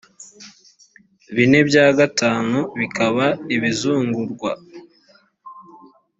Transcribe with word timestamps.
bine 1.35 1.59
bya 1.69 1.85
gatanu 1.99 2.57
bikaba 2.79 3.25
ibizungurwa 3.55 4.51